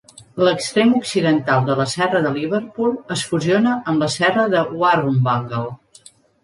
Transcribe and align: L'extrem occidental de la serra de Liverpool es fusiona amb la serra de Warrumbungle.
L'extrem 0.45 0.95
occidental 0.99 1.67
de 1.67 1.75
la 1.81 1.85
serra 1.93 2.21
de 2.27 2.33
Liverpool 2.39 2.97
es 3.17 3.27
fusiona 3.33 3.77
amb 3.93 4.07
la 4.07 4.13
serra 4.19 4.49
de 4.57 4.67
Warrumbungle. 4.83 5.63